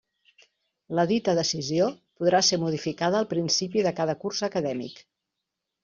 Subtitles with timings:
[0.99, 1.91] La dita decisió
[2.23, 5.03] podrà ser modificada al principi de cada curs acadèmic.